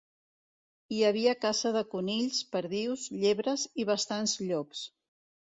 Hi 0.95 1.01
havia 1.09 1.35
caça 1.43 1.73
de 1.75 1.83
conills, 1.93 2.39
perdius, 2.57 3.05
llebres 3.25 3.69
i 3.85 3.89
bastants 3.91 4.37
llops. 4.49 4.83